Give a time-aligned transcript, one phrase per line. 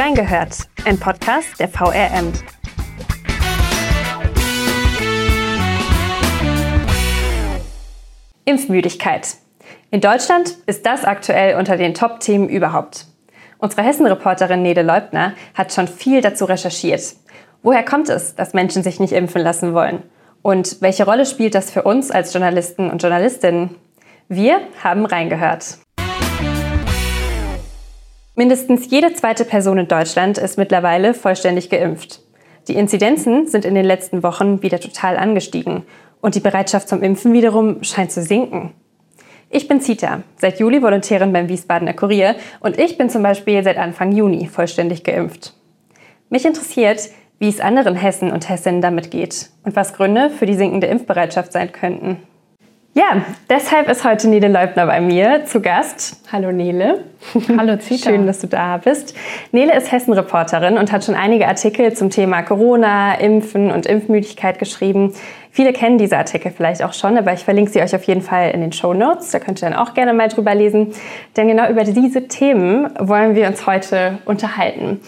[0.00, 2.32] Reingehört, ein Podcast der VRM.
[8.44, 9.26] Impfmüdigkeit.
[9.90, 13.06] In Deutschland ist das aktuell unter den Top-Themen überhaupt.
[13.58, 17.16] Unsere Hessen-Reporterin Nede Leubner hat schon viel dazu recherchiert.
[17.64, 20.04] Woher kommt es, dass Menschen sich nicht impfen lassen wollen?
[20.42, 23.74] Und welche Rolle spielt das für uns als Journalisten und Journalistinnen?
[24.28, 25.78] Wir haben reingehört.
[28.38, 32.20] Mindestens jede zweite Person in Deutschland ist mittlerweile vollständig geimpft.
[32.68, 35.82] Die Inzidenzen sind in den letzten Wochen wieder total angestiegen
[36.20, 38.74] und die Bereitschaft zum Impfen wiederum scheint zu sinken.
[39.50, 43.76] Ich bin Zita, seit Juli Volontärin beim Wiesbadener Kurier und ich bin zum Beispiel seit
[43.76, 45.54] Anfang Juni vollständig geimpft.
[46.30, 47.10] Mich interessiert,
[47.40, 51.50] wie es anderen Hessen und Hessinnen damit geht und was Gründe für die sinkende Impfbereitschaft
[51.50, 52.18] sein könnten.
[52.94, 56.20] Ja, deshalb ist heute Nele Leubner bei mir zu Gast.
[56.32, 57.04] Hallo Nele.
[57.56, 58.10] Hallo Zita.
[58.10, 59.14] Schön, dass du da bist.
[59.52, 65.14] Nele ist Hessen-Reporterin und hat schon einige Artikel zum Thema Corona, Impfen und Impfmüdigkeit geschrieben.
[65.52, 68.50] Viele kennen diese Artikel vielleicht auch schon, aber ich verlinke sie euch auf jeden Fall
[68.50, 69.30] in den Show Notes.
[69.30, 70.92] Da könnt ihr dann auch gerne mal drüber lesen.
[71.36, 75.00] Denn genau über diese Themen wollen wir uns heute unterhalten.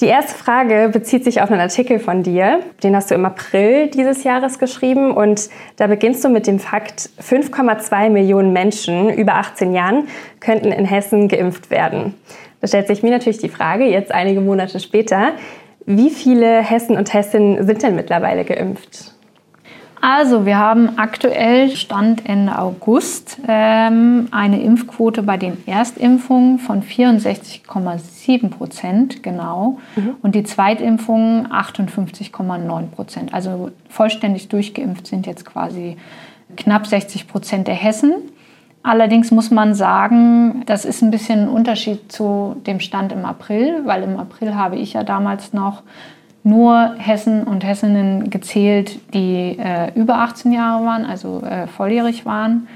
[0.00, 2.60] Die erste Frage bezieht sich auf einen Artikel von dir.
[2.82, 7.10] Den hast du im April dieses Jahres geschrieben und da beginnst du mit dem Fakt,
[7.22, 10.08] 5,2 Millionen Menschen über 18 Jahren
[10.40, 12.14] könnten in Hessen geimpft werden.
[12.60, 15.32] Da stellt sich mir natürlich die Frage, jetzt einige Monate später,
[15.86, 19.13] wie viele Hessen und Hessinnen sind denn mittlerweile geimpft?
[20.06, 28.50] Also wir haben aktuell Stand Ende August ähm, eine Impfquote bei den Erstimpfungen von 64,7
[28.50, 30.16] Prozent genau mhm.
[30.20, 33.32] und die Zweitimpfungen 58,9 Prozent.
[33.32, 35.96] Also vollständig durchgeimpft sind jetzt quasi
[36.54, 38.12] knapp 60 Prozent der Hessen.
[38.82, 43.86] Allerdings muss man sagen, das ist ein bisschen ein Unterschied zu dem Stand im April,
[43.86, 45.82] weil im April habe ich ja damals noch
[46.44, 52.68] nur Hessen und Hessinnen gezählt, die äh, über 18 Jahre waren, also äh, volljährig waren.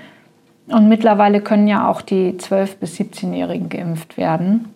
[0.69, 4.67] Und mittlerweile können ja auch die 12- bis 17-Jährigen geimpft werden.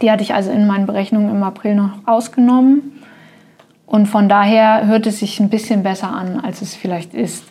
[0.00, 3.02] Die hatte ich also in meinen Berechnungen im April noch ausgenommen.
[3.86, 7.44] Und von daher hört es sich ein bisschen besser an, als es vielleicht ist.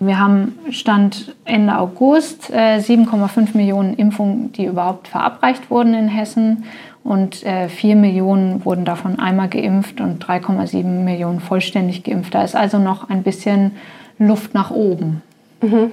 [0.00, 6.64] Wir haben Stand Ende August äh, 7,5 Millionen Impfungen, die überhaupt verabreicht wurden in Hessen
[7.08, 12.34] und äh, 4 Millionen wurden davon einmal geimpft und 3,7 Millionen vollständig geimpft.
[12.34, 13.76] Da ist also noch ein bisschen
[14.18, 15.22] Luft nach oben.
[15.62, 15.92] Mhm.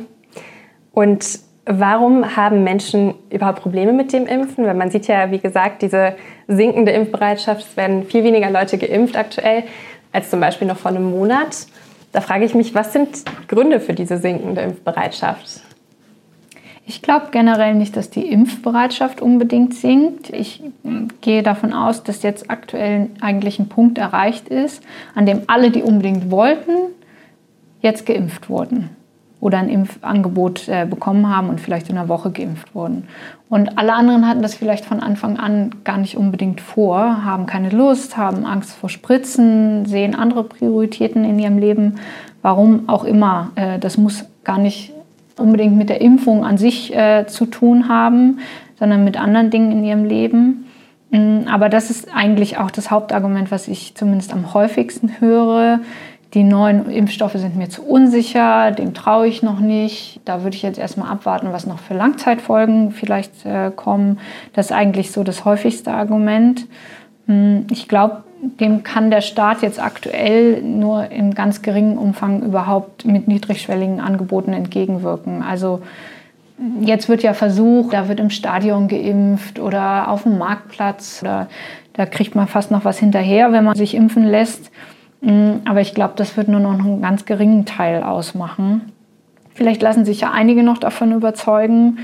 [0.91, 4.65] Und warum haben Menschen überhaupt Probleme mit dem Impfen?
[4.65, 6.17] Weil man sieht ja, wie gesagt, diese
[6.49, 7.61] sinkende Impfbereitschaft.
[7.61, 9.63] Es werden viel weniger Leute geimpft aktuell
[10.11, 11.67] als zum Beispiel noch vor einem Monat.
[12.11, 15.61] Da frage ich mich, was sind Gründe für diese sinkende Impfbereitschaft?
[16.87, 20.29] Ich glaube generell nicht, dass die Impfbereitschaft unbedingt sinkt.
[20.29, 20.61] Ich
[21.21, 24.83] gehe davon aus, dass jetzt aktuell eigentlich ein Punkt erreicht ist,
[25.15, 26.71] an dem alle, die unbedingt wollten,
[27.81, 28.91] jetzt geimpft wurden
[29.39, 33.07] oder ein Impfangebot äh, bekommen haben und vielleicht in einer Woche geimpft wurden.
[33.49, 37.69] Und alle anderen hatten das vielleicht von Anfang an gar nicht unbedingt vor, haben keine
[37.69, 41.95] Lust, haben Angst vor Spritzen, sehen andere Prioritäten in ihrem Leben.
[42.41, 43.51] Warum auch immer.
[43.55, 44.93] Äh, das muss gar nicht
[45.37, 48.39] unbedingt mit der Impfung an sich äh, zu tun haben,
[48.77, 50.65] sondern mit anderen Dingen in ihrem Leben.
[51.11, 55.79] Mm, aber das ist eigentlich auch das Hauptargument, was ich zumindest am häufigsten höre.
[56.33, 60.19] Die neuen Impfstoffe sind mir zu unsicher, dem traue ich noch nicht.
[60.25, 64.19] Da würde ich jetzt erstmal abwarten, was noch für Langzeitfolgen vielleicht äh, kommen.
[64.51, 66.67] Das ist eigentlich so das häufigste Argument.
[67.27, 73.05] Mm, ich glaube, dem kann der Staat jetzt aktuell nur in ganz geringem Umfang überhaupt
[73.05, 75.41] mit niedrigschwelligen Angeboten entgegenwirken.
[75.41, 75.81] Also
[76.81, 81.47] jetzt wird ja versucht, da wird im Stadion geimpft oder auf dem Marktplatz oder
[81.93, 84.71] da kriegt man fast noch was hinterher, wenn man sich impfen lässt.
[85.21, 88.91] Mm, aber ich glaube, das wird nur noch einen ganz geringen Teil ausmachen.
[89.53, 91.99] Vielleicht lassen sich ja einige noch davon überzeugen,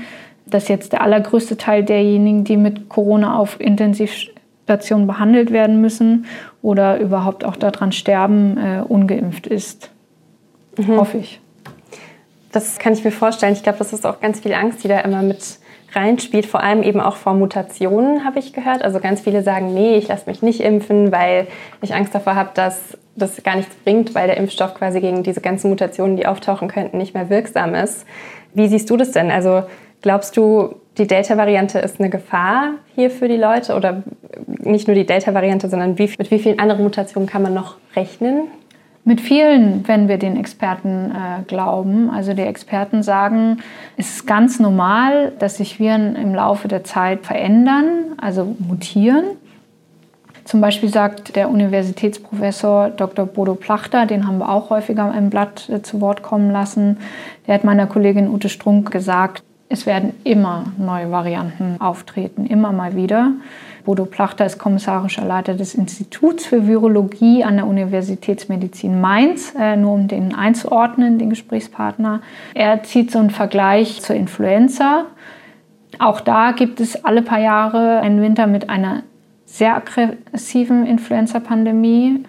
[0.46, 4.28] dass jetzt der allergrößte Teil derjenigen, die mit Corona auf intensiv
[4.64, 6.26] Stationen behandelt werden müssen
[6.62, 9.90] oder überhaupt auch daran sterben, äh, ungeimpft ist.
[10.76, 10.96] Mhm.
[10.96, 11.40] Hoffe ich.
[12.52, 13.54] Das kann ich mir vorstellen.
[13.54, 15.58] Ich glaube, das ist auch ganz viel Angst, die da immer mit
[15.94, 18.82] reinspielt, vor allem eben auch vor Mutationen, habe ich gehört.
[18.82, 21.48] Also ganz viele sagen, nee, ich lasse mich nicht impfen, weil
[21.82, 25.40] ich Angst davor habe, dass das gar nichts bringt, weil der Impfstoff quasi gegen diese
[25.40, 28.06] ganzen Mutationen, die auftauchen könnten, nicht mehr wirksam ist.
[28.54, 29.30] Wie siehst du das denn?
[29.30, 29.64] Also
[30.02, 34.02] glaubst du, die Delta-Variante ist eine Gefahr hier für die Leute oder
[34.58, 38.42] nicht nur die Delta-Variante, sondern wie, mit wie vielen anderen Mutationen kann man noch rechnen?
[39.04, 42.08] Mit vielen, wenn wir den Experten äh, glauben.
[42.10, 43.58] Also die Experten sagen,
[43.96, 49.24] es ist ganz normal, dass sich Viren im Laufe der Zeit verändern, also mutieren.
[50.44, 53.26] Zum Beispiel sagt der Universitätsprofessor Dr.
[53.26, 56.98] Bodo Plachter, den haben wir auch häufiger im Blatt äh, zu Wort kommen lassen,
[57.46, 62.94] der hat meiner Kollegin Ute Strunk gesagt, es werden immer neue Varianten auftreten, immer mal
[62.94, 63.32] wieder.
[63.86, 69.94] Bodo Plachter ist kommissarischer Leiter des Instituts für Virologie an der Universitätsmedizin Mainz, äh, nur
[69.94, 72.20] um den einzuordnen, den Gesprächspartner.
[72.52, 75.06] Er zieht so einen Vergleich zur Influenza.
[75.98, 79.04] Auch da gibt es alle paar Jahre einen Winter mit einer
[79.46, 82.24] sehr aggressiven Influenza-Pandemie,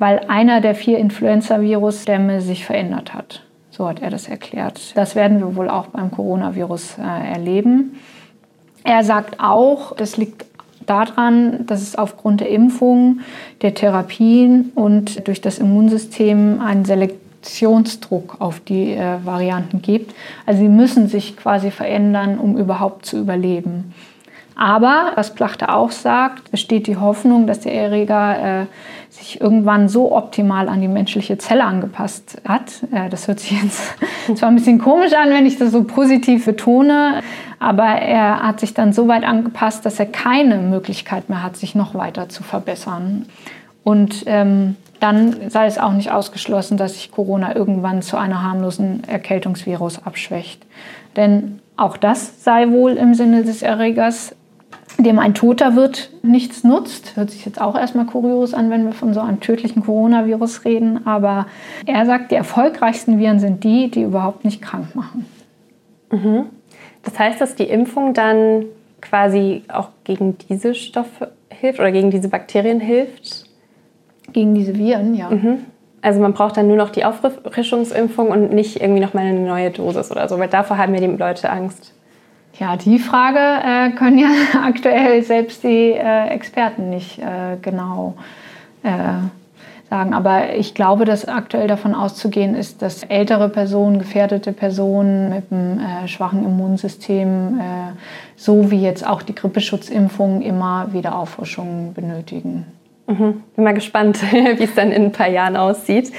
[0.00, 3.45] weil einer der vier Influenza-Virus-Stämme sich verändert hat.
[3.76, 4.80] So hat er das erklärt.
[4.94, 7.98] Das werden wir wohl auch beim Coronavirus äh, erleben.
[8.84, 10.46] Er sagt auch, das liegt
[10.86, 13.20] daran, dass es aufgrund der Impfung,
[13.60, 20.14] der Therapien und durch das Immunsystem einen Selektionsdruck auf die äh, Varianten gibt.
[20.46, 23.92] Also sie müssen sich quasi verändern, um überhaupt zu überleben.
[24.54, 28.66] Aber, was Plachte auch sagt, besteht die Hoffnung, dass der Erreger äh,
[29.16, 32.82] sich irgendwann so optimal an die menschliche Zelle angepasst hat.
[32.92, 33.94] Äh, das hört sich jetzt
[34.34, 37.22] zwar ein bisschen komisch an, wenn ich das so positiv betone,
[37.58, 41.74] aber er hat sich dann so weit angepasst, dass er keine Möglichkeit mehr hat, sich
[41.74, 43.26] noch weiter zu verbessern.
[43.82, 49.04] Und ähm, dann sei es auch nicht ausgeschlossen, dass sich Corona irgendwann zu einer harmlosen
[49.04, 50.64] Erkältungsvirus abschwächt.
[51.16, 54.34] Denn auch das sei wohl im Sinne des Erregers
[54.98, 57.16] dem ein toter wird, nichts nutzt.
[57.16, 61.06] Hört sich jetzt auch erstmal kurios an, wenn wir von so einem tödlichen Coronavirus reden.
[61.06, 61.46] Aber
[61.84, 65.26] er sagt, die erfolgreichsten Viren sind die, die überhaupt nicht krank machen.
[66.10, 66.46] Mhm.
[67.02, 68.64] Das heißt, dass die Impfung dann
[69.00, 73.44] quasi auch gegen diese Stoffe hilft oder gegen diese Bakterien hilft?
[74.32, 75.30] Gegen diese Viren, ja.
[75.30, 75.58] Mhm.
[76.02, 79.70] Also man braucht dann nur noch die Auffrischungsimpfung und nicht irgendwie noch mal eine neue
[79.70, 81.92] Dosis oder so, weil davor haben ja die Leute Angst.
[82.58, 84.28] Ja, die Frage äh, können ja
[84.64, 88.14] aktuell selbst die äh, Experten nicht äh, genau
[88.82, 88.88] äh,
[89.90, 90.14] sagen.
[90.14, 95.80] Aber ich glaube, dass aktuell davon auszugehen ist, dass ältere Personen, gefährdete Personen mit einem
[95.80, 97.62] äh, schwachen Immunsystem, äh,
[98.36, 102.66] so wie jetzt auch die Grippeschutzimpfung, immer wieder Auffrischungen benötigen.
[103.06, 103.42] Mhm.
[103.54, 106.10] Bin mal gespannt, wie es dann in ein paar Jahren aussieht.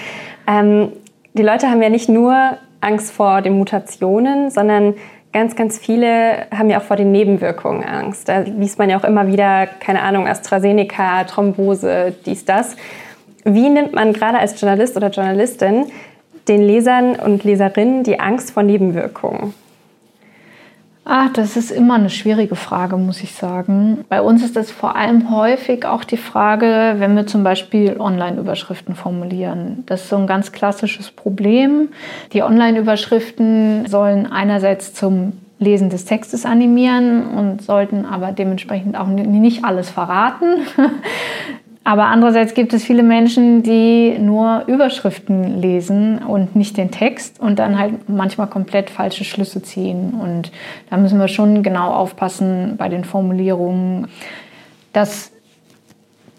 [0.48, 0.90] Ähm,
[1.34, 4.94] die Leute haben ja nicht nur Angst vor den Mutationen, sondern
[5.38, 8.28] ganz, ganz viele haben ja auch vor den Nebenwirkungen Angst.
[8.28, 12.76] Da liest man ja auch immer wieder, keine Ahnung, AstraZeneca, Thrombose, dies, das.
[13.44, 15.92] Wie nimmt man gerade als Journalist oder Journalistin
[16.48, 19.54] den Lesern und Leserinnen die Angst vor Nebenwirkungen?
[21.10, 24.04] Ah, das ist immer eine schwierige Frage, muss ich sagen.
[24.10, 28.94] Bei uns ist das vor allem häufig auch die Frage, wenn wir zum Beispiel Online-Überschriften
[28.94, 29.84] formulieren.
[29.86, 31.88] Das ist so ein ganz klassisches Problem.
[32.34, 39.64] Die Online-Überschriften sollen einerseits zum Lesen des Textes animieren und sollten aber dementsprechend auch nicht
[39.64, 40.68] alles verraten.
[41.88, 47.60] Aber andererseits gibt es viele Menschen, die nur Überschriften lesen und nicht den Text und
[47.60, 50.14] dann halt manchmal komplett falsche Schlüsse ziehen.
[50.22, 50.52] Und
[50.90, 54.10] da müssen wir schon genau aufpassen bei den Formulierungen,
[54.92, 55.32] dass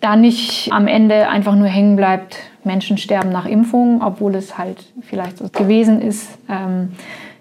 [0.02, 4.84] da nicht am Ende einfach nur hängen bleibt, Menschen sterben nach Impfung, obwohl es halt
[5.00, 6.28] vielleicht so gewesen ist.
[6.50, 6.92] Ähm,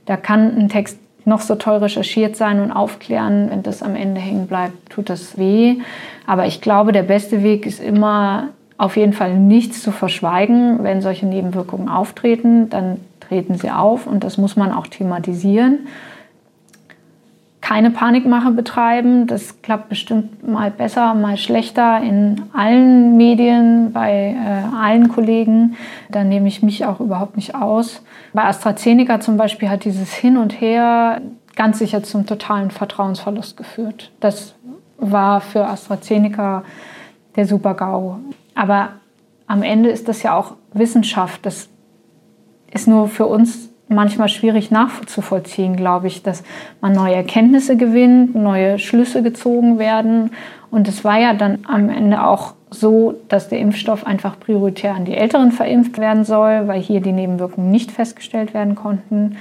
[0.05, 4.19] da kann ein Text noch so toll recherchiert sein und aufklären, wenn das am Ende
[4.19, 5.75] hängen bleibt, tut das weh.
[6.25, 10.83] Aber ich glaube, der beste Weg ist immer auf jeden Fall nichts zu verschweigen.
[10.83, 15.87] Wenn solche Nebenwirkungen auftreten, dann treten sie auf und das muss man auch thematisieren.
[17.67, 24.73] Keine Panikmache betreiben, das klappt bestimmt mal besser, mal schlechter in allen Medien, bei äh,
[24.73, 25.75] allen Kollegen.
[26.09, 28.01] Da nehme ich mich auch überhaupt nicht aus.
[28.31, 31.19] Bei AstraZeneca zum Beispiel hat dieses Hin und Her
[31.57, 34.13] ganz sicher zum totalen Vertrauensverlust geführt.
[34.21, 34.55] Das
[34.97, 36.63] war für AstraZeneca
[37.35, 38.19] der Super-GAU.
[38.55, 38.91] Aber
[39.45, 41.45] am Ende ist das ja auch Wissenschaft.
[41.45, 41.67] Das
[42.71, 46.43] ist nur für uns manchmal schwierig nachzuvollziehen, glaube ich, dass
[46.81, 50.31] man neue Erkenntnisse gewinnt, neue Schlüsse gezogen werden.
[50.71, 55.05] Und es war ja dann am Ende auch so, dass der Impfstoff einfach prioritär an
[55.05, 59.37] die Älteren verimpft werden soll, weil hier die Nebenwirkungen nicht festgestellt werden konnten.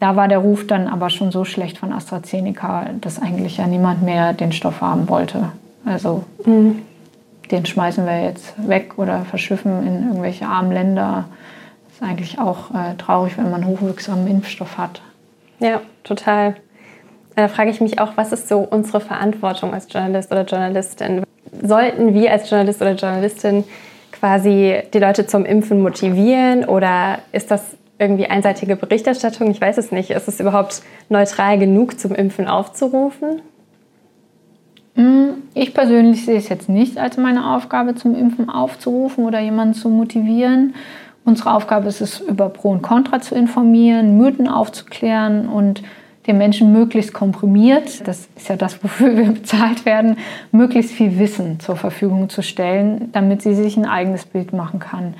[0.00, 4.02] Da war der Ruf dann aber schon so schlecht von AstraZeneca, dass eigentlich ja niemand
[4.02, 5.50] mehr den Stoff haben wollte.
[5.84, 6.80] Also mhm.
[7.50, 11.24] den schmeißen wir jetzt weg oder verschiffen in irgendwelche armen Länder.
[11.98, 15.02] Ist eigentlich auch äh, traurig, wenn man hochwirksamen Impfstoff hat.
[15.58, 16.54] Ja, total.
[17.34, 21.24] Da frage ich mich auch, was ist so unsere Verantwortung als Journalist oder Journalistin?
[21.60, 23.64] Sollten wir als Journalist oder Journalistin
[24.12, 29.50] quasi die Leute zum Impfen motivieren oder ist das irgendwie einseitige Berichterstattung?
[29.50, 30.10] Ich weiß es nicht.
[30.10, 33.42] Ist es überhaupt neutral genug zum Impfen aufzurufen?
[34.94, 39.74] Mm, ich persönlich sehe es jetzt nicht als meine Aufgabe, zum Impfen aufzurufen oder jemanden
[39.74, 40.74] zu motivieren.
[41.28, 45.82] Unsere Aufgabe ist es, über Pro und Contra zu informieren, Mythen aufzuklären und
[46.26, 50.16] den Menschen möglichst komprimiert, das ist ja das, wofür wir bezahlt werden,
[50.52, 55.12] möglichst viel Wissen zur Verfügung zu stellen, damit sie sich ein eigenes Bild machen kann.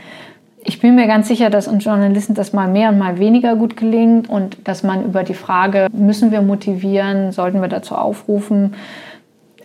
[0.65, 3.77] Ich bin mir ganz sicher, dass uns Journalisten das mal mehr und mal weniger gut
[3.77, 8.77] gelingt und dass man über die Frage, müssen wir motivieren, sollten wir dazu aufrufen,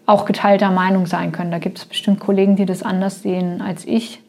[0.05, 1.51] auch geteilter Meinung sein können.
[1.51, 4.22] Da gibt es bestimmt Kollegen, die das anders sehen als ich.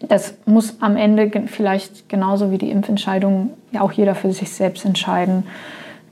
[0.00, 4.84] Das muss am Ende vielleicht genauso wie die Impfentscheidung ja auch jeder für sich selbst
[4.84, 5.44] entscheiden.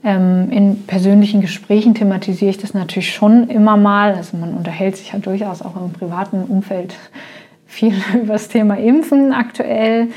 [0.03, 4.13] Ähm, in persönlichen Gesprächen thematisiere ich das natürlich schon immer mal.
[4.13, 6.95] Also man unterhält sich ja durchaus auch im privaten Umfeld
[7.67, 10.07] viel über das Thema Impfen aktuell.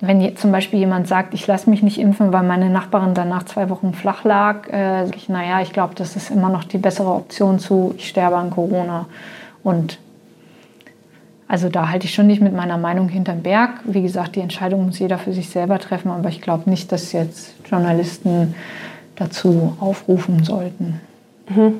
[0.00, 3.70] Wenn zum Beispiel jemand sagt, ich lasse mich nicht impfen, weil meine Nachbarin danach zwei
[3.70, 7.12] Wochen flach lag, äh, sage ich, naja, ich glaube, das ist immer noch die bessere
[7.12, 9.06] Option zu, ich sterbe an Corona.
[9.62, 9.98] Und
[11.52, 13.80] also da halte ich schon nicht mit meiner Meinung hinterm Berg.
[13.84, 17.12] Wie gesagt, die Entscheidung muss jeder für sich selber treffen, aber ich glaube nicht, dass
[17.12, 18.54] jetzt Journalisten
[19.16, 21.02] dazu aufrufen sollten.
[21.50, 21.74] Mhm.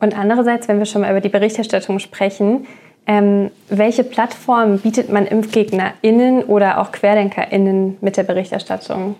[0.00, 2.66] Und andererseits, wenn wir schon mal über die Berichterstattung sprechen,
[3.06, 9.16] ähm, welche Plattform bietet man ImpfgegnerInnen oder auch QuerdenkerInnen mit der Berichterstattung?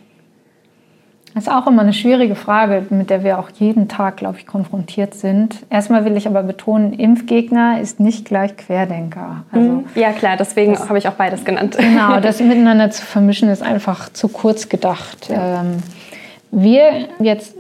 [1.35, 4.47] Das ist auch immer eine schwierige Frage, mit der wir auch jeden Tag, glaube ich,
[4.47, 5.57] konfrontiert sind.
[5.71, 9.45] Erstmal will ich aber betonen, Impfgegner ist nicht gleich Querdenker.
[9.51, 9.85] Also mhm.
[9.95, 11.77] ja, klar, deswegen habe ich auch beides genannt.
[11.79, 15.31] Genau, das miteinander zu vermischen ist einfach zu kurz gedacht.
[15.31, 15.63] Ja.
[15.63, 15.79] Ähm,
[16.51, 17.55] wir jetzt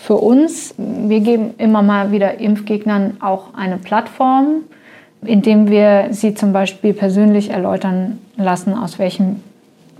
[0.00, 4.62] für uns, wir geben immer mal wieder Impfgegnern auch eine Plattform,
[5.24, 9.44] indem wir sie zum Beispiel persönlich erläutern lassen, aus welchen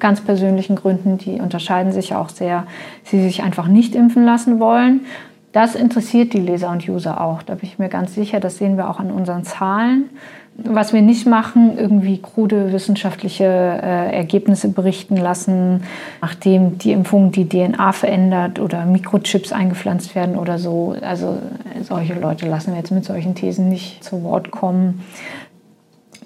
[0.02, 2.66] ganz persönlichen Gründen, die unterscheiden sich auch sehr,
[3.04, 5.06] sie sich einfach nicht impfen lassen wollen.
[5.52, 7.42] Das interessiert die Leser und User auch.
[7.42, 10.11] Da bin ich mir ganz sicher, das sehen wir auch an unseren Zahlen.
[10.56, 15.85] Was wir nicht machen, irgendwie krude wissenschaftliche äh, Ergebnisse berichten lassen,
[16.21, 20.94] nachdem die Impfung die DNA verändert oder Mikrochips eingepflanzt werden oder so.
[21.00, 21.38] Also
[21.82, 25.02] solche Leute lassen wir jetzt mit solchen Thesen nicht zu Wort kommen.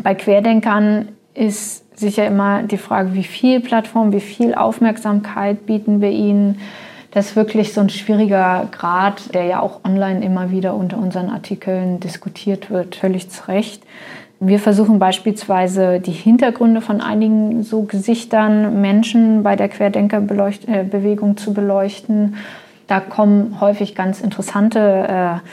[0.03, 6.11] Bei Querdenkern ist sicher immer die Frage, wie viel Plattform, wie viel Aufmerksamkeit bieten wir
[6.11, 6.61] ihnen.
[7.11, 11.31] Das ist wirklich so ein schwieriger Grad, der ja auch online immer wieder unter unseren
[11.31, 13.83] Artikeln diskutiert wird, völlig zu Recht.
[14.39, 22.37] Wir versuchen beispielsweise die Hintergründe von einigen so Gesichtern, Menschen bei der Querdenkerbewegung zu beleuchten.
[22.87, 25.49] Da kommen häufig ganz interessante äh,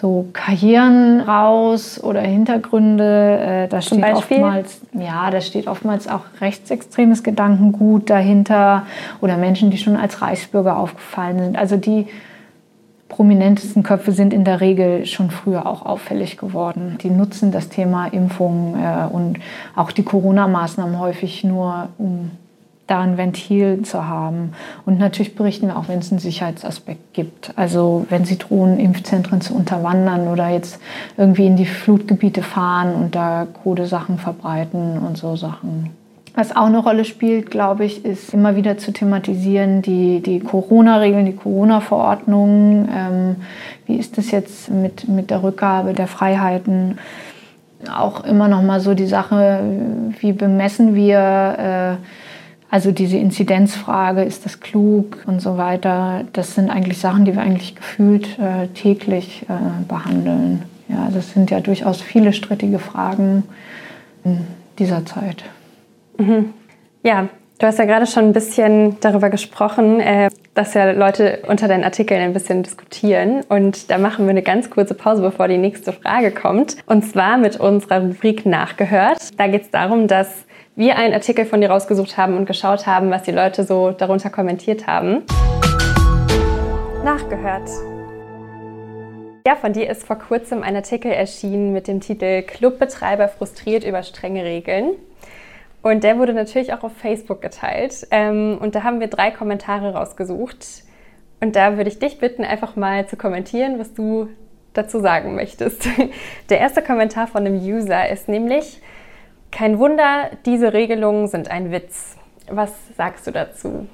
[0.00, 3.38] so Karrieren raus oder Hintergründe.
[3.38, 8.86] Äh, da steht oftmals, ja, da steht oftmals auch rechtsextremes Gedankengut dahinter
[9.20, 11.58] oder Menschen, die schon als Reichsbürger aufgefallen sind.
[11.58, 12.06] Also die
[13.08, 16.96] prominentesten Köpfe sind in der Regel schon früher auch auffällig geworden.
[17.02, 19.38] Die nutzen das Thema Impfung äh, und
[19.76, 22.30] auch die Corona-Maßnahmen häufig nur, um
[22.90, 24.52] da ein Ventil zu haben.
[24.84, 27.52] Und natürlich berichten wir auch, wenn es einen Sicherheitsaspekt gibt.
[27.56, 30.80] Also wenn sie drohen, Impfzentren zu unterwandern oder jetzt
[31.16, 35.90] irgendwie in die Flutgebiete fahren und da krude Sachen verbreiten und so Sachen.
[36.34, 41.34] Was auch eine Rolle spielt, glaube ich, ist immer wieder zu thematisieren, die, Corona-Regeln, die
[41.34, 42.88] Corona-Verordnungen.
[42.94, 43.36] Ähm,
[43.86, 46.98] wie ist das jetzt mit, mit der Rückgabe der Freiheiten?
[47.92, 49.60] Auch immer noch mal so die Sache,
[50.20, 52.29] wie bemessen wir äh,
[52.70, 57.42] also diese Inzidenzfrage, ist das klug und so weiter, das sind eigentlich Sachen, die wir
[57.42, 60.62] eigentlich gefühlt äh, täglich äh, behandeln.
[60.88, 63.44] Ja, das sind ja durchaus viele strittige Fragen
[64.24, 64.46] in
[64.78, 65.44] dieser Zeit.
[66.18, 66.52] Mhm.
[67.02, 71.66] Ja, du hast ja gerade schon ein bisschen darüber gesprochen, äh, dass ja Leute unter
[71.66, 73.42] deinen Artikeln ein bisschen diskutieren.
[73.48, 76.76] Und da machen wir eine ganz kurze Pause, bevor die nächste Frage kommt.
[76.86, 79.18] Und zwar mit unserer Rubrik Nachgehört.
[79.38, 80.44] Da geht es darum, dass
[80.80, 84.30] wir einen Artikel von dir rausgesucht haben und geschaut haben, was die Leute so darunter
[84.30, 85.24] kommentiert haben.
[87.04, 87.68] Nachgehört.
[89.46, 94.02] Ja, von dir ist vor kurzem ein Artikel erschienen mit dem Titel Clubbetreiber frustriert über
[94.02, 94.92] strenge Regeln.
[95.82, 98.06] Und der wurde natürlich auch auf Facebook geteilt.
[98.10, 100.84] Ähm, und da haben wir drei Kommentare rausgesucht.
[101.40, 104.30] Und da würde ich dich bitten, einfach mal zu kommentieren, was du
[104.72, 105.86] dazu sagen möchtest.
[106.48, 108.80] Der erste Kommentar von einem User ist nämlich,
[109.50, 112.16] kein Wunder, diese Regelungen sind ein Witz.
[112.48, 113.86] Was sagst du dazu?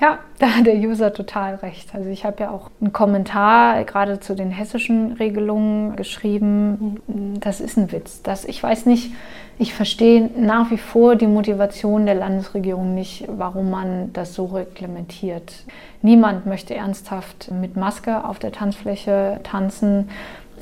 [0.00, 1.94] Ja, da hat der User total recht.
[1.94, 7.02] Also ich habe ja auch einen Kommentar gerade zu den hessischen Regelungen geschrieben.
[7.38, 8.22] Das ist ein Witz.
[8.22, 9.12] Das, ich weiß nicht,
[9.58, 15.52] ich verstehe nach wie vor die Motivation der Landesregierung nicht, warum man das so reglementiert.
[16.00, 20.08] Niemand möchte ernsthaft mit Maske auf der Tanzfläche tanzen.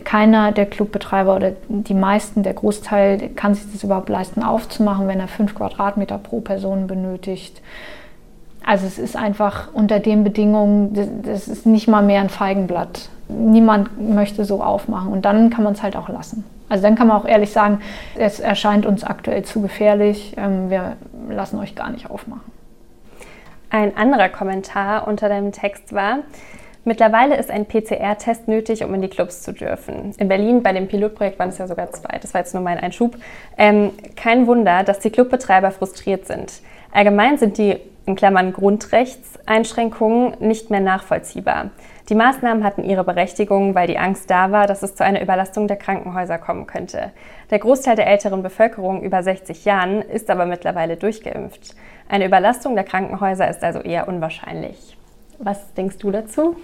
[0.05, 5.21] Keiner der Clubbetreiber oder die meisten, der Großteil kann sich das überhaupt leisten aufzumachen, wenn
[5.21, 7.61] er fünf Quadratmeter pro Person benötigt.
[8.65, 13.09] Also es ist einfach unter den Bedingungen, das ist nicht mal mehr ein Feigenblatt.
[13.29, 16.45] Niemand möchte so aufmachen und dann kann man es halt auch lassen.
[16.69, 17.81] Also dann kann man auch ehrlich sagen,
[18.17, 20.97] es erscheint uns aktuell zu gefährlich, ähm, wir
[21.31, 22.53] lassen euch gar nicht aufmachen.
[23.71, 26.19] Ein anderer Kommentar unter deinem Text war,
[26.85, 30.15] Mittlerweile ist ein PCR-Test nötig, um in die Clubs zu dürfen.
[30.17, 32.19] In Berlin bei dem Pilotprojekt waren es ja sogar zwei.
[32.19, 33.17] Das war jetzt nur mein Einschub.
[33.57, 36.63] Ähm, kein Wunder, dass die Clubbetreiber frustriert sind.
[36.93, 41.71] Allgemein sind die in Klammern Grundrechtseinschränkungen nicht mehr nachvollziehbar.
[42.09, 45.69] Die Maßnahmen hatten ihre Berechtigung, weil die Angst da war, dass es zu einer Überlastung
[45.69, 47.11] der Krankenhäuser kommen könnte.
[47.51, 51.77] Der Großteil der älteren Bevölkerung über 60 Jahren ist aber mittlerweile durchgeimpft.
[52.09, 54.98] Eine Überlastung der Krankenhäuser ist also eher unwahrscheinlich.
[55.39, 56.57] Was denkst du dazu?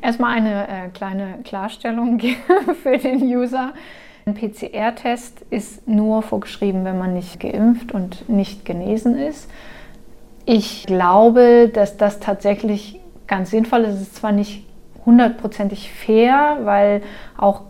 [0.00, 2.20] Erstmal eine äh, kleine Klarstellung
[2.82, 3.72] für den User.
[4.24, 9.48] Ein PCR-Test ist nur vorgeschrieben, wenn man nicht geimpft und nicht genesen ist.
[10.44, 13.94] Ich glaube, dass das tatsächlich ganz sinnvoll ist.
[13.94, 14.66] Es ist zwar nicht
[15.04, 17.02] hundertprozentig fair, weil
[17.36, 17.62] auch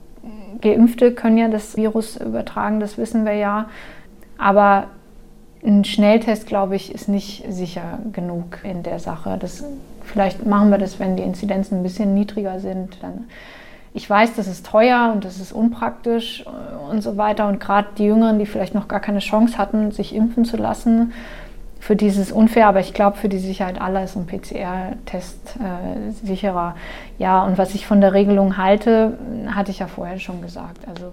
[0.60, 3.68] Geimpfte können ja das Virus übertragen, das wissen wir ja.
[4.38, 4.88] Aber
[5.66, 9.36] ein Schnelltest, glaube ich, ist nicht sicher genug in der Sache.
[9.38, 9.64] Das,
[10.04, 13.02] vielleicht machen wir das, wenn die Inzidenzen ein bisschen niedriger sind.
[13.02, 13.24] Dann,
[13.92, 16.44] ich weiß, das ist teuer und das ist unpraktisch
[16.90, 17.48] und so weiter.
[17.48, 21.12] Und gerade die Jüngeren, die vielleicht noch gar keine Chance hatten, sich impfen zu lassen,
[21.78, 26.74] für dieses unfair, aber ich glaube, für die Sicherheit aller ist ein PCR-Test äh, sicherer.
[27.16, 29.16] Ja, und was ich von der Regelung halte,
[29.54, 30.88] hatte ich ja vorher schon gesagt.
[30.88, 31.12] Also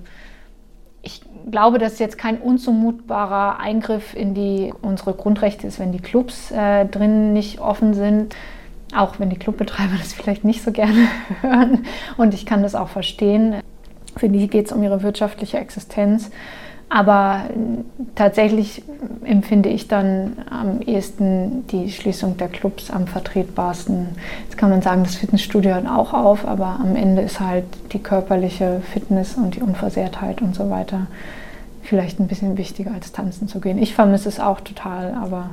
[1.50, 6.86] glaube, dass jetzt kein unzumutbarer Eingriff in die, unsere Grundrechte ist, wenn die Clubs äh,
[6.86, 8.36] drin nicht offen sind.
[8.96, 11.08] Auch wenn die Clubbetreiber das vielleicht nicht so gerne
[11.42, 11.86] hören.
[12.18, 13.56] Und ich kann das auch verstehen.
[14.18, 16.30] Für die geht es um ihre wirtschaftliche Existenz.
[16.94, 17.46] Aber
[18.14, 18.84] tatsächlich
[19.24, 24.10] empfinde ich dann am ehesten die Schließung der Clubs am vertretbarsten.
[24.44, 28.00] Jetzt kann man sagen, das Fitnessstudio hört auch auf, aber am Ende ist halt die
[28.00, 31.08] körperliche Fitness und die Unversehrtheit und so weiter
[31.84, 33.78] vielleicht ein bisschen wichtiger als tanzen zu gehen.
[33.78, 35.52] Ich vermisse es auch total, aber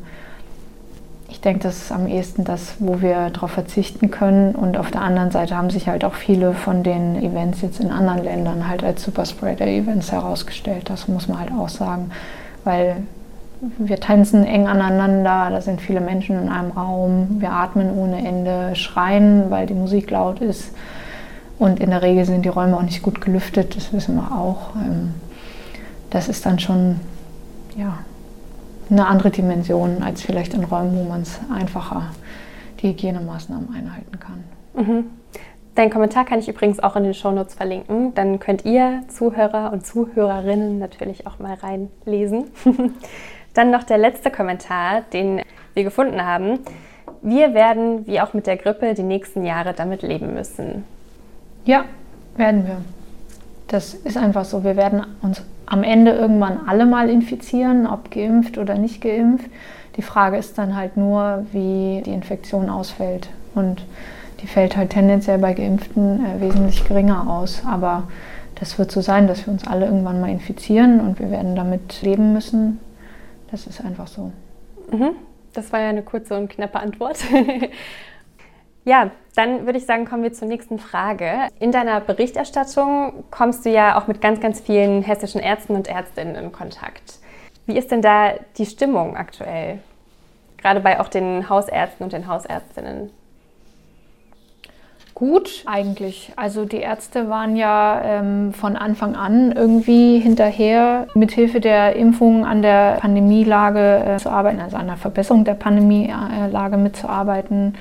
[1.28, 4.54] ich denke, das ist am ehesten das, wo wir darauf verzichten können.
[4.54, 7.90] Und auf der anderen Seite haben sich halt auch viele von den Events jetzt in
[7.90, 10.90] anderen Ländern halt als Superspreader-Events herausgestellt.
[10.90, 12.10] Das muss man halt auch sagen,
[12.64, 12.96] weil
[13.78, 18.74] wir tanzen eng aneinander, da sind viele Menschen in einem Raum, wir atmen ohne Ende,
[18.74, 20.72] schreien, weil die Musik laut ist.
[21.58, 24.70] Und in der Regel sind die Räume auch nicht gut gelüftet, das wissen wir auch.
[26.10, 27.00] Das ist dann schon,
[27.76, 27.98] ja,
[28.90, 32.10] eine andere Dimension als vielleicht in Räumen, wo man es einfacher
[32.80, 34.44] die Hygienemaßnahmen einhalten kann.
[34.74, 35.04] Mhm.
[35.76, 38.12] Deinen Kommentar kann ich übrigens auch in den Shownotes verlinken.
[38.14, 42.50] Dann könnt ihr Zuhörer und Zuhörerinnen natürlich auch mal reinlesen.
[43.54, 45.42] Dann noch der letzte Kommentar, den
[45.74, 46.58] wir gefunden haben.
[47.22, 50.84] Wir werden, wie auch mit der Grippe, die nächsten Jahre damit leben müssen.
[51.64, 51.84] Ja,
[52.36, 52.78] werden wir.
[53.68, 54.64] Das ist einfach so.
[54.64, 59.48] Wir werden uns am Ende irgendwann alle mal infizieren, ob geimpft oder nicht geimpft.
[59.96, 63.30] Die Frage ist dann halt nur, wie die Infektion ausfällt.
[63.54, 63.84] Und
[64.42, 67.62] die fällt halt tendenziell bei Geimpften äh, wesentlich geringer aus.
[67.66, 68.04] Aber
[68.56, 72.02] das wird so sein, dass wir uns alle irgendwann mal infizieren und wir werden damit
[72.02, 72.80] leben müssen.
[73.50, 74.32] Das ist einfach so.
[74.90, 75.10] Mhm.
[75.54, 77.18] Das war ja eine kurze und knappe Antwort.
[78.84, 81.48] Ja, dann würde ich sagen, kommen wir zur nächsten Frage.
[81.58, 86.34] In deiner Berichterstattung kommst du ja auch mit ganz, ganz vielen hessischen Ärzten und Ärztinnen
[86.34, 87.18] in Kontakt.
[87.66, 89.78] Wie ist denn da die Stimmung aktuell?
[90.58, 93.10] Gerade bei auch den Hausärzten und den Hausärztinnen.
[95.20, 96.32] Gut, eigentlich.
[96.36, 102.62] Also die Ärzte waren ja ähm, von Anfang an irgendwie hinterher, mithilfe der Impfungen an
[102.62, 107.74] der Pandemielage äh, zu arbeiten, also an der Verbesserung der Pandemielage mitzuarbeiten.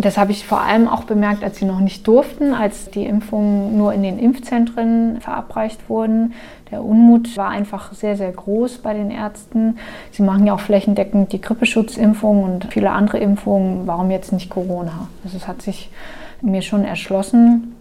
[0.00, 3.76] Das habe ich vor allem auch bemerkt, als sie noch nicht durften, als die Impfungen
[3.76, 6.34] nur in den Impfzentren verabreicht wurden.
[6.70, 9.76] Der Unmut war einfach sehr, sehr groß bei den Ärzten.
[10.12, 13.88] Sie machen ja auch flächendeckend die Grippeschutzimpfung und viele andere Impfungen.
[13.88, 15.08] Warum jetzt nicht Corona?
[15.24, 15.90] Also es hat sich
[16.42, 17.74] mir schon erschlossen,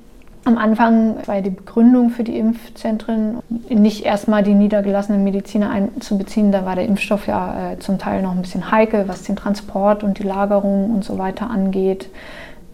[0.47, 6.53] am Anfang war die Begründung für die Impfzentren nicht erstmal die niedergelassenen Mediziner einzubeziehen.
[6.53, 10.05] Da war der Impfstoff ja äh, zum Teil noch ein bisschen heikel, was den Transport
[10.05, 12.09] und die Lagerung und so weiter angeht.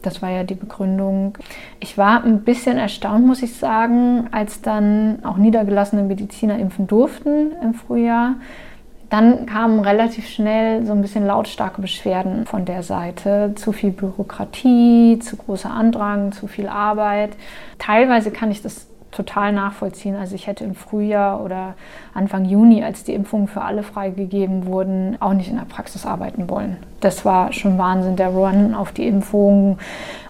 [0.04, 1.36] Das war ja die Begründung.
[1.80, 7.54] Ich war ein bisschen erstaunt, muss ich sagen, als dann auch niedergelassene Mediziner impfen durften
[7.64, 8.36] im Frühjahr
[9.14, 13.54] Dann kamen relativ schnell so ein bisschen lautstarke Beschwerden von der Seite.
[13.54, 17.38] Zu viel Bürokratie, zu großer Andrang, zu viel Arbeit.
[17.78, 20.16] Teilweise kann ich das total nachvollziehen.
[20.16, 21.76] Also ich hätte im Frühjahr oder
[22.14, 26.50] Anfang Juni, als die Impfungen für alle freigegeben wurden, auch nicht in der Praxis arbeiten
[26.50, 26.78] wollen.
[27.00, 29.78] Das war schon Wahnsinn, der Run auf die Impfungen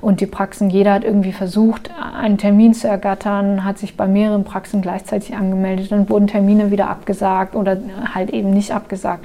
[0.02, 0.69] und die Praxen.
[0.69, 5.91] Jeder hat irgendwie versucht, einen Termin zu ergattern, hat sich bei mehreren Praxen gleichzeitig angemeldet.
[5.91, 7.78] Dann wurden Termine wieder abgesagt oder
[8.13, 9.24] halt eben nicht abgesagt.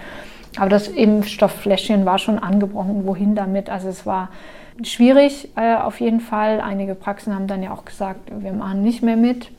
[0.59, 3.07] Aber das Impfstofffläschchen war schon angebrochen.
[3.07, 3.71] Wohin damit?
[3.71, 4.29] Also es war
[4.83, 6.61] schwierig äh, auf jeden Fall.
[6.61, 9.51] Einige Praxen haben dann ja auch gesagt, wir machen nicht mehr mit.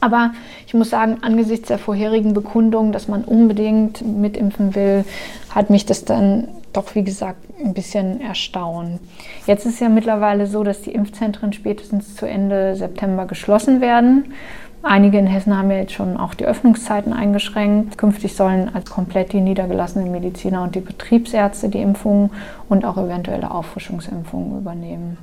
[0.00, 0.32] Aber
[0.66, 5.04] ich muss sagen, angesichts der vorherigen Bekundung, dass man unbedingt mitimpfen will,
[5.50, 9.00] hat mich das dann doch, wie gesagt, ein bisschen erstaunt.
[9.46, 14.32] Jetzt ist ja mittlerweile so, dass die Impfzentren spätestens zu Ende September geschlossen werden.
[14.82, 17.98] Einige in Hessen haben ja jetzt schon auch die Öffnungszeiten eingeschränkt.
[17.98, 22.30] Künftig sollen als komplett die niedergelassenen Mediziner und die Betriebsärzte die Impfungen
[22.68, 25.18] und auch eventuelle Auffrischungsimpfungen übernehmen.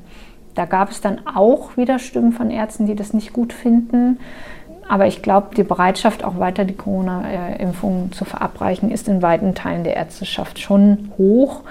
[0.56, 4.20] Da gab es dann auch wieder Stimmen von Ärzten, die das nicht gut finden.
[4.88, 9.84] Aber ich glaube, die Bereitschaft, auch weiter die Corona-Impfungen zu verabreichen, ist in weiten Teilen
[9.84, 11.62] der Ärzteschaft schon hoch.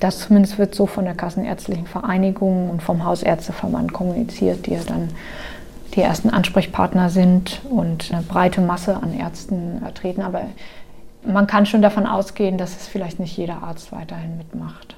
[0.00, 5.08] Das zumindest wird so von der Kassenärztlichen Vereinigung und vom Hausärzteverband kommuniziert, die ja dann
[5.94, 10.22] die ersten Ansprechpartner sind und eine breite Masse an Ärzten vertreten.
[10.22, 10.42] Aber
[11.24, 14.96] man kann schon davon ausgehen, dass es vielleicht nicht jeder Arzt weiterhin mitmacht.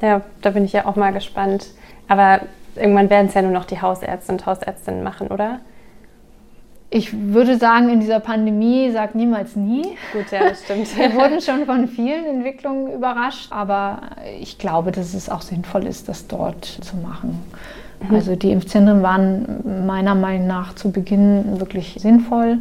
[0.00, 1.68] Ja, da bin ich ja auch mal gespannt.
[2.08, 2.40] Aber
[2.76, 5.60] irgendwann werden es ja nur noch die Hausärzte und Hausärztinnen machen, oder?
[6.90, 9.96] Ich würde sagen, in dieser Pandemie sagt niemals nie.
[10.12, 10.96] Gut, ja, das stimmt.
[10.96, 14.00] Wir wurden schon von vielen Entwicklungen überrascht, aber
[14.38, 17.42] ich glaube, dass es auch sinnvoll ist, das dort zu machen.
[18.00, 18.14] Mhm.
[18.14, 22.58] Also die Impfzentren waren meiner Meinung nach zu Beginn wirklich sinnvoll.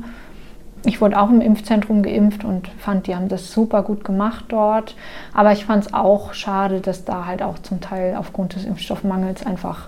[0.86, 4.96] Ich wurde auch im Impfzentrum geimpft und fand, die haben das super gut gemacht dort.
[5.34, 9.46] Aber ich fand es auch schade, dass da halt auch zum Teil aufgrund des Impfstoffmangels
[9.46, 9.88] einfach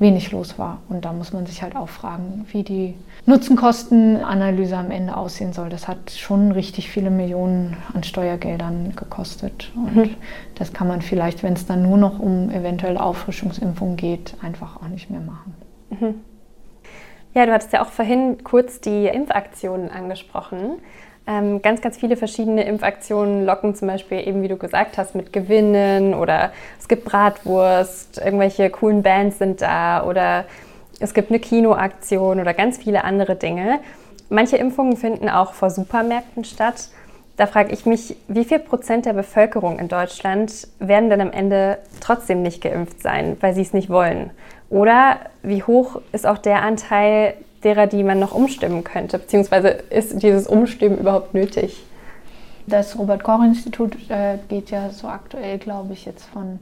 [0.00, 0.78] wenig los war.
[0.88, 2.94] Und da muss man sich halt auch fragen, wie die
[3.26, 5.68] Nutzenkostenanalyse am Ende aussehen soll.
[5.68, 9.70] Das hat schon richtig viele Millionen an Steuergeldern gekostet.
[9.76, 10.16] Und mhm.
[10.56, 14.88] das kann man vielleicht, wenn es dann nur noch um eventuelle Auffrischungsimpfungen geht, einfach auch
[14.88, 15.54] nicht mehr machen.
[15.90, 16.14] Mhm.
[17.34, 20.78] Ja, du hattest ja auch vorhin kurz die Impfaktionen angesprochen.
[21.30, 25.32] Ähm, ganz, ganz viele verschiedene Impfaktionen locken zum Beispiel eben, wie du gesagt hast, mit
[25.32, 30.44] Gewinnen oder es gibt Bratwurst, irgendwelche coolen Bands sind da oder
[30.98, 33.78] es gibt eine Kinoaktion oder ganz viele andere Dinge.
[34.28, 36.88] Manche Impfungen finden auch vor Supermärkten statt.
[37.36, 41.78] Da frage ich mich, wie viel Prozent der Bevölkerung in Deutschland werden denn am Ende
[42.00, 44.30] trotzdem nicht geimpft sein, weil sie es nicht wollen?
[44.68, 49.18] Oder wie hoch ist auch der Anteil derer, die man noch umstimmen könnte?
[49.18, 51.82] Beziehungsweise ist dieses Umstimmen überhaupt nötig?
[52.66, 56.60] Das Robert-Koch-Institut äh, geht ja so aktuell, glaube ich, jetzt von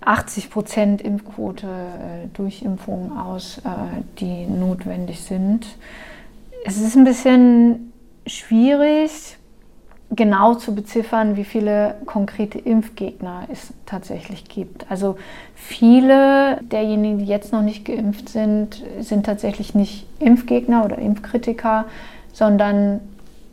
[0.00, 5.66] 80 Prozent Impfquote äh, durch Impfungen aus, äh, die notwendig sind.
[6.64, 7.92] Es ist ein bisschen
[8.26, 9.36] schwierig,
[10.10, 14.90] genau zu beziffern, wie viele konkrete Impfgegner es tatsächlich gibt.
[14.90, 15.18] Also
[15.54, 21.84] viele derjenigen, die jetzt noch nicht geimpft sind, sind tatsächlich nicht Impfgegner oder Impfkritiker,
[22.32, 23.00] sondern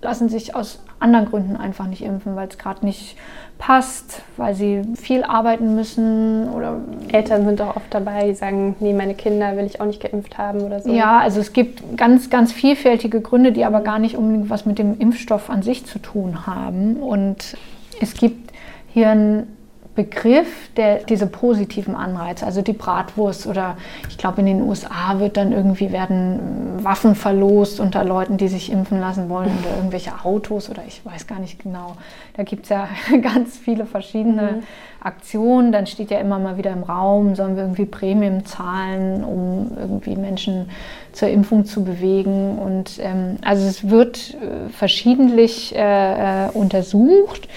[0.02, 3.18] lassen sich aus anderen Gründen einfach nicht impfen, weil es gerade nicht
[3.58, 8.94] passt, weil sie viel arbeiten müssen oder Eltern sind auch oft dabei, die sagen, nee,
[8.94, 10.92] meine Kinder will ich auch nicht geimpft haben oder so.
[10.92, 14.78] Ja, also es gibt ganz, ganz vielfältige Gründe, die aber gar nicht unbedingt was mit
[14.78, 16.98] dem Impfstoff an sich zu tun haben.
[16.98, 17.58] Und
[18.02, 18.52] es gibt
[18.94, 19.48] hier ein
[19.96, 23.78] Begriff, der diese positiven Anreize, also die Bratwurst oder
[24.10, 28.72] ich glaube in den USA wird dann irgendwie werden Waffen verlost unter Leuten, die sich
[28.72, 31.96] impfen lassen wollen oder irgendwelche Autos oder ich weiß gar nicht genau.
[32.36, 32.90] Da gibt es ja
[33.22, 34.64] ganz viele verschiedene mhm.
[35.00, 35.72] Aktionen.
[35.72, 40.16] Dann steht ja immer mal wieder im Raum, sollen wir irgendwie Prämien zahlen, um irgendwie
[40.16, 40.70] Menschen
[41.14, 42.58] zur Impfung zu bewegen.
[42.58, 47.48] Und ähm, also es wird äh, verschiedentlich äh, äh untersucht.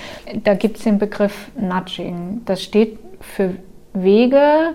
[0.44, 2.27] Da gibt es den Begriff Nudging.
[2.44, 3.54] Das steht für
[3.92, 4.74] Wege,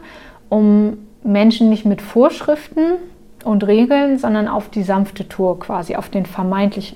[0.50, 2.94] um Menschen nicht mit Vorschriften
[3.44, 6.96] und Regeln, sondern auf die sanfte Tour quasi, auf den vermeintlich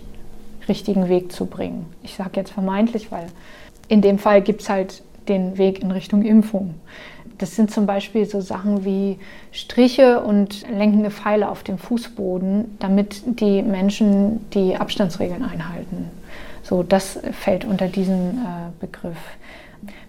[0.68, 1.86] richtigen Weg zu bringen.
[2.04, 3.28] Ich sage jetzt vermeintlich, weil
[3.88, 6.76] in dem Fall gibt es halt den Weg in Richtung Impfung.
[7.38, 9.20] Das sind zum Beispiel so Sachen wie
[9.52, 16.10] Striche und lenkende Pfeile auf dem Fußboden, damit die Menschen die Abstandsregeln einhalten.
[16.64, 19.18] So, das fällt unter diesen äh, Begriff.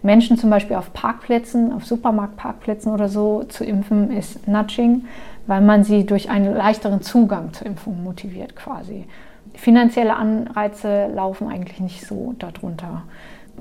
[0.03, 5.05] Menschen zum Beispiel auf Parkplätzen, auf Supermarktparkplätzen oder so zu impfen, ist Nudging.
[5.49, 9.07] weil man sie durch einen leichteren Zugang zur Impfung motiviert quasi.
[9.55, 13.03] Finanzielle Anreize laufen eigentlich nicht so darunter.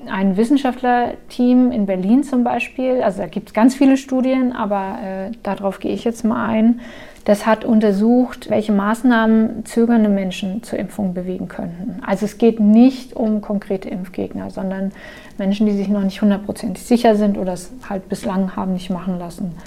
[0.05, 5.31] Ein Wissenschaftlerteam in Berlin zum Beispiel, also da gibt es ganz viele Studien, aber äh,
[5.41, 6.81] darauf gehe ich jetzt mal ein,
[7.27, 12.01] das hat untersucht, welche Maßnahmen zögernde Menschen zur Impfung bewegen könnten.
[12.05, 14.93] Also es geht nicht um konkrete Impfgegner, sondern
[15.37, 19.19] Menschen, die sich noch nicht hundertprozentig sicher sind oder es halt bislang haben nicht machen
[19.19, 19.57] lassen.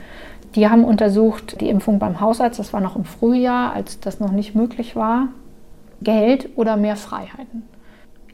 [0.54, 4.32] Die haben untersucht die Impfung beim Hausarzt, das war noch im Frühjahr, als das noch
[4.32, 5.28] nicht möglich war,
[6.00, 7.64] Geld oder mehr Freiheiten.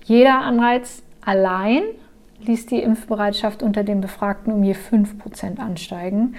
[0.05, 1.83] Jeder Anreiz allein
[2.45, 6.37] ließ die Impfbereitschaft unter den Befragten um je 5% ansteigen.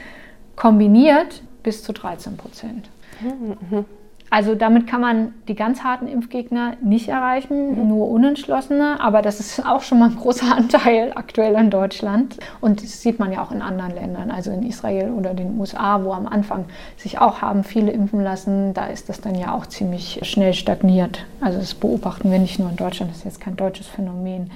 [0.55, 2.89] Kombiniert bis zu 13 Prozent.
[3.19, 3.83] Mhm.
[4.29, 7.89] Also damit kann man die ganz harten Impfgegner nicht erreichen, mhm.
[7.89, 9.01] nur Unentschlossene.
[9.01, 12.37] Aber das ist auch schon mal ein großer Anteil aktuell in Deutschland.
[12.61, 16.05] Und das sieht man ja auch in anderen Ländern, also in Israel oder den USA,
[16.05, 18.73] wo am Anfang sich auch haben viele impfen lassen.
[18.73, 21.25] Da ist das dann ja auch ziemlich schnell stagniert.
[21.41, 24.51] Also das beobachten wir nicht nur in Deutschland, das ist jetzt kein deutsches Phänomen.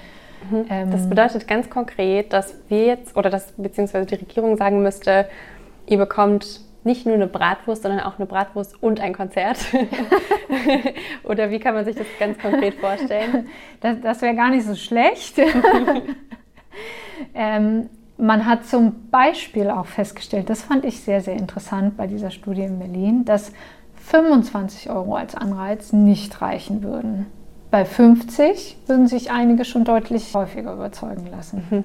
[0.49, 0.65] Mhm.
[0.69, 5.27] Ähm, das bedeutet ganz konkret, dass wir jetzt oder dass beziehungsweise die Regierung sagen müsste,
[5.87, 9.57] ihr bekommt nicht nur eine Bratwurst, sondern auch eine Bratwurst und ein Konzert?
[11.23, 13.47] Oder wie kann man sich das ganz konkret vorstellen?
[13.81, 15.39] Das, das wäre gar nicht so schlecht.
[17.33, 22.29] ähm, man hat zum Beispiel auch festgestellt, das fand ich sehr, sehr interessant bei dieser
[22.29, 23.51] Studie in Berlin, dass
[23.95, 27.27] 25 Euro als Anreiz nicht reichen würden.
[27.71, 31.63] Bei 50 würden sich einige schon deutlich häufiger überzeugen lassen.
[31.69, 31.83] Mhm.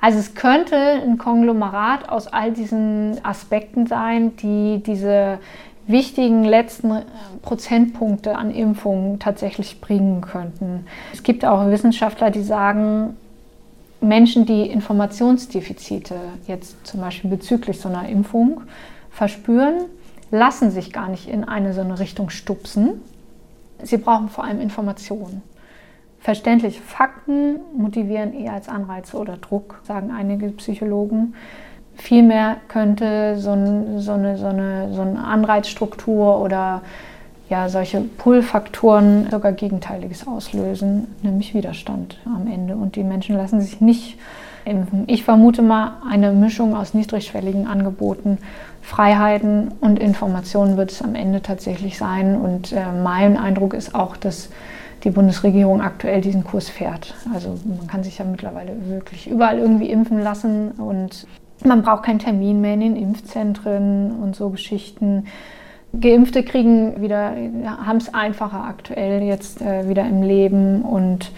[0.00, 5.38] Also es könnte ein Konglomerat aus all diesen Aspekten sein, die diese
[5.88, 7.02] wichtigen letzten äh,
[7.42, 10.86] Prozentpunkte an Impfungen tatsächlich bringen könnten.
[11.12, 13.16] Es gibt auch Wissenschaftler, die sagen,
[14.00, 16.14] Menschen, die Informationsdefizite
[16.46, 18.60] jetzt zum Beispiel bezüglich so einer Impfung
[19.10, 19.86] verspüren,
[20.30, 23.02] lassen sich gar nicht in eine so eine Richtung stupsen.
[23.82, 25.42] Sie brauchen vor allem Informationen.
[26.20, 31.34] Verständliche Fakten motivieren eher als Anreize oder Druck, sagen einige Psychologen.
[31.94, 36.82] Vielmehr könnte so, ein, so, eine, so, eine, so eine Anreizstruktur oder
[37.48, 42.76] ja, solche Pull-Faktoren sogar Gegenteiliges auslösen, nämlich Widerstand am Ende.
[42.76, 44.18] Und die Menschen lassen sich nicht
[44.64, 45.04] impfen.
[45.06, 48.38] Ich vermute mal, eine Mischung aus niedrigschwelligen Angeboten,
[48.82, 52.36] Freiheiten und Informationen wird es am Ende tatsächlich sein.
[52.36, 54.50] Und äh, mein Eindruck ist auch, dass
[55.04, 57.14] die Bundesregierung aktuell diesen Kurs fährt.
[57.32, 61.26] Also man kann sich ja mittlerweile wirklich überall irgendwie impfen lassen und
[61.64, 65.26] man braucht keinen Termin mehr in den Impfzentren und so Geschichten.
[65.98, 67.34] Geimpfte kriegen wieder,
[67.64, 71.32] haben es einfacher aktuell jetzt äh, wieder im Leben und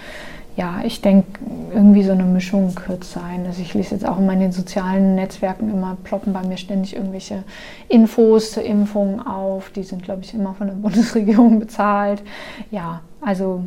[0.56, 1.40] ja, ich denke,
[1.72, 3.46] irgendwie so eine Mischung wird sein.
[3.46, 7.44] Also ich lese jetzt auch in meinen sozialen Netzwerken immer, ploppen bei mir ständig irgendwelche
[7.88, 9.70] Infos zur Impfung auf.
[9.70, 12.22] Die sind, glaube ich, immer von der Bundesregierung bezahlt.
[12.70, 13.64] Ja, also,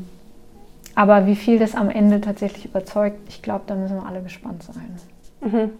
[0.95, 4.63] aber wie viel das am Ende tatsächlich überzeugt, ich glaube, da müssen wir alle gespannt
[4.63, 4.97] sein.
[5.41, 5.71] Mhm.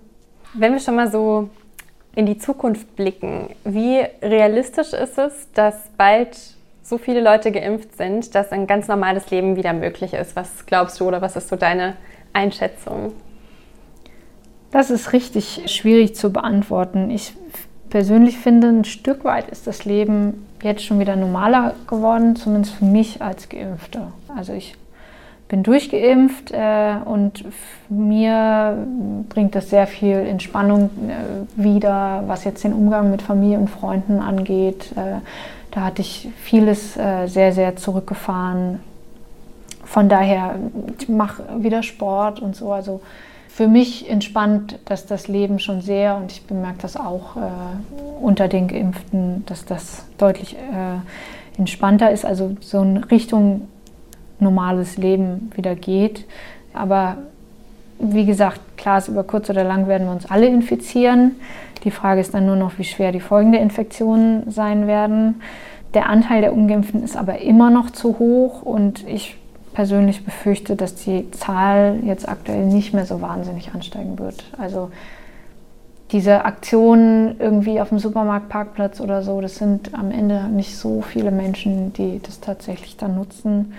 [0.54, 1.50] Wenn wir schon mal so
[2.16, 6.38] in die Zukunft blicken, wie realistisch ist es, dass bald
[6.84, 10.36] so viele Leute geimpft sind, dass ein ganz normales Leben wieder möglich ist?
[10.36, 11.96] Was glaubst du oder was ist so deine
[12.34, 13.14] Einschätzung?
[14.72, 17.10] Das ist richtig schwierig zu beantworten.
[17.10, 17.34] Ich
[17.90, 22.86] persönlich finde, ein Stück weit ist das Leben jetzt schon wieder normaler geworden, zumindest für
[22.86, 24.08] mich als Geimpfte.
[24.36, 24.76] Also ich
[25.48, 27.44] bin durchgeimpft äh, und
[27.90, 28.78] mir
[29.30, 34.20] bringt das sehr viel Entspannung äh, wieder, was jetzt den Umgang mit Familie und Freunden
[34.20, 34.92] angeht.
[34.96, 35.20] Äh,
[35.72, 38.80] da hatte ich vieles äh, sehr, sehr zurückgefahren.
[39.84, 40.56] Von daher,
[41.00, 42.72] ich mache wieder Sport und so.
[42.72, 43.02] Also
[43.56, 47.40] für mich entspannt dass das Leben schon sehr und ich bemerke das auch äh,
[48.20, 53.68] unter den Geimpften, dass das deutlich äh, entspannter ist, also so in Richtung
[54.40, 56.26] normales Leben wieder geht.
[56.74, 57.18] Aber
[58.00, 61.36] wie gesagt, klar ist, über kurz oder lang werden wir uns alle infizieren.
[61.84, 65.42] Die Frage ist dann nur noch, wie schwer die Folgen der Infektionen sein werden.
[65.94, 69.38] Der Anteil der Ungeimpften ist aber immer noch zu hoch und ich
[69.74, 74.46] persönlich befürchte, dass die Zahl jetzt aktuell nicht mehr so wahnsinnig ansteigen wird.
[74.58, 74.92] Also
[76.12, 81.32] diese Aktionen irgendwie auf dem Supermarktparkplatz oder so, das sind am Ende nicht so viele
[81.32, 83.74] Menschen, die das tatsächlich dann nutzen.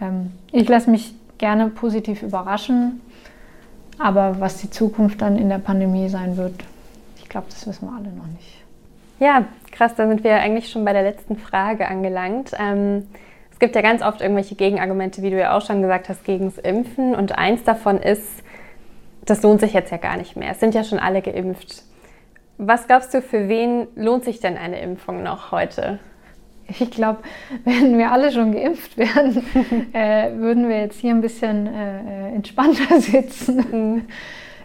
[0.00, 3.02] Ähm, ich lasse mich gerne positiv überraschen,
[3.98, 6.54] aber was die Zukunft dann in der Pandemie sein wird,
[7.16, 8.62] ich glaube, das wissen wir alle noch nicht.
[9.20, 12.52] Ja, krass, da sind wir eigentlich schon bei der letzten Frage angelangt.
[12.58, 13.04] Ähm
[13.64, 16.58] gibt ja ganz oft irgendwelche Gegenargumente, wie du ja auch schon gesagt hast, gegen das
[16.58, 17.14] Impfen.
[17.14, 18.42] Und eins davon ist,
[19.24, 20.50] das lohnt sich jetzt ja gar nicht mehr.
[20.50, 21.82] Es sind ja schon alle geimpft.
[22.58, 25.98] Was glaubst du, für wen lohnt sich denn eine Impfung noch heute?
[26.68, 27.20] Ich glaube,
[27.64, 29.42] wenn wir alle schon geimpft wären,
[29.94, 33.64] äh, würden wir jetzt hier ein bisschen äh, entspannter sitzen.
[33.72, 34.04] Mhm.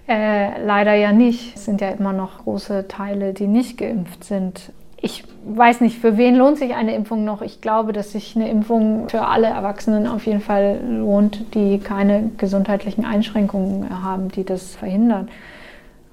[0.10, 1.56] Äh, leider ja nicht.
[1.56, 4.74] Es sind ja immer noch große Teile, die nicht geimpft sind.
[5.02, 7.42] Ich weiß nicht, für wen lohnt sich eine Impfung noch?
[7.42, 12.32] Ich glaube, dass sich eine Impfung für alle Erwachsenen auf jeden Fall lohnt, die keine
[12.38, 15.30] gesundheitlichen Einschränkungen haben, die das verhindern.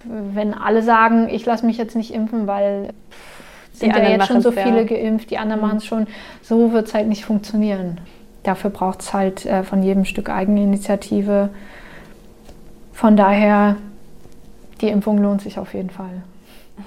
[0.05, 2.91] Wenn alle sagen, ich lasse mich jetzt nicht impfen, weil
[3.73, 4.85] sind ja jetzt schon so viele ja.
[4.85, 5.67] geimpft, die anderen mhm.
[5.67, 6.07] machen es schon,
[6.41, 8.01] so wird es halt nicht funktionieren.
[8.43, 11.51] Dafür braucht es halt äh, von jedem Stück Eigeninitiative.
[12.93, 13.77] Von daher
[14.81, 16.23] die Impfung lohnt sich auf jeden Fall.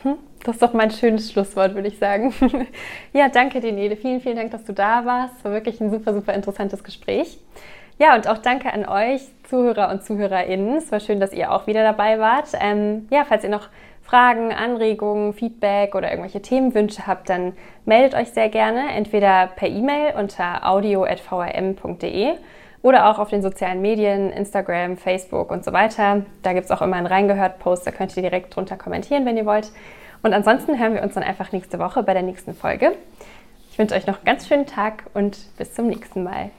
[0.03, 0.15] Mhm.
[0.43, 2.33] Das ist doch mein schönes Schlusswort, würde ich sagen.
[3.13, 3.97] ja, danke dir, Nele.
[3.97, 5.43] Vielen, vielen Dank, dass du da warst.
[5.43, 7.39] War wirklich ein super, super interessantes Gespräch.
[7.97, 10.77] Ja, und auch danke an euch, Zuhörer und ZuhörerInnen.
[10.77, 12.47] Es war schön, dass ihr auch wieder dabei wart.
[12.61, 13.67] Ähm, ja, falls ihr noch
[14.01, 17.53] Fragen, Anregungen, Feedback oder irgendwelche Themenwünsche habt, dann
[17.85, 22.31] meldet euch sehr gerne, entweder per E-Mail unter audio.vrm.de
[22.81, 26.25] oder auch auf den sozialen Medien, Instagram, Facebook und so weiter.
[26.41, 29.45] Da gibt es auch immer einen Reingehört-Post, da könnt ihr direkt drunter kommentieren, wenn ihr
[29.45, 29.71] wollt.
[30.21, 32.93] Und ansonsten hören wir uns dann einfach nächste Woche bei der nächsten Folge.
[33.71, 36.51] Ich wünsche euch noch einen ganz schönen Tag und bis zum nächsten Mal.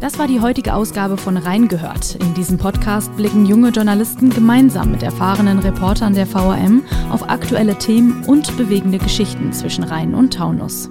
[0.00, 2.16] Das war die heutige Ausgabe von Reingehört.
[2.16, 8.24] In diesem Podcast blicken junge Journalisten gemeinsam mit erfahrenen Reportern der VRM auf aktuelle Themen
[8.26, 10.90] und bewegende Geschichten zwischen Rhein und Taunus.